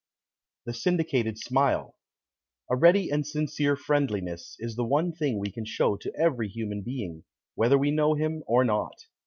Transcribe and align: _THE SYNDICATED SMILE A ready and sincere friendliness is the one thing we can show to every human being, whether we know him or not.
_THE 0.65 0.73
SYNDICATED 0.73 1.37
SMILE 1.37 1.95
A 2.71 2.75
ready 2.75 3.11
and 3.11 3.23
sincere 3.27 3.75
friendliness 3.75 4.55
is 4.59 4.75
the 4.75 4.83
one 4.83 5.11
thing 5.13 5.37
we 5.37 5.51
can 5.51 5.63
show 5.63 5.95
to 5.97 6.11
every 6.15 6.47
human 6.49 6.81
being, 6.81 7.23
whether 7.53 7.77
we 7.77 7.91
know 7.91 8.15
him 8.15 8.41
or 8.47 8.65
not. 8.65 8.95